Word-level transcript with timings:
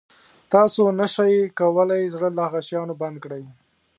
تاسو 0.53 0.81
نه 0.99 1.07
شئ 1.13 1.33
کولای 1.59 2.03
زړه 2.13 2.29
له 2.37 2.41
هغه 2.47 2.59
شیانو 2.67 2.93
بند 3.01 3.17
کړئ. 3.23 3.43